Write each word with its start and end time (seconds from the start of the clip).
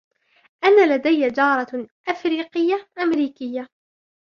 أنا 0.63 0.95
لدي 0.97 1.27
جارة 1.27 1.87
أفريقية-أمريكية. 2.09 3.67